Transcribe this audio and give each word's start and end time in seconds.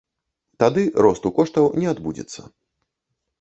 Тады 0.61 0.85
росту 1.07 1.31
коштаў 1.37 1.69
не 1.81 1.87
адбудзецца. 1.93 2.41